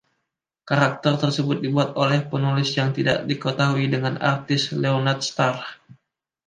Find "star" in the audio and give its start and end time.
5.29-5.55